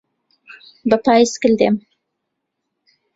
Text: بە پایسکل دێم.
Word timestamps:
بە 0.89 0.97
پایسکل 1.05 1.53
دێم. 1.59 1.75